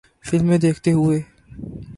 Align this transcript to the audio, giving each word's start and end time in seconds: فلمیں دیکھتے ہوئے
فلمیں 0.25 0.57
دیکھتے 0.57 0.91
ہوئے 0.91 1.19